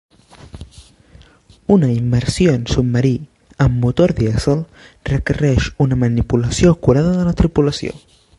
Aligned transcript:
Una 1.75 1.89
immersió 1.95 2.55
en 2.59 2.65
submarí 2.75 3.11
amb 3.67 3.77
motor 3.85 4.15
dièsel 4.21 4.65
requereix 5.11 5.69
una 5.87 6.01
manipulació 6.07 6.75
acurada 6.79 7.15
de 7.21 7.29
la 7.31 7.37
tripulació. 7.45 7.99